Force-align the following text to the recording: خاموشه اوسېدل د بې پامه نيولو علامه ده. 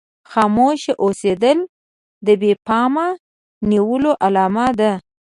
خاموشه 0.31 0.93
اوسېدل 1.03 1.59
د 2.25 2.27
بې 2.41 2.51
پامه 2.67 3.07
نيولو 3.69 4.11
علامه 4.25 4.67
ده. 4.79 4.91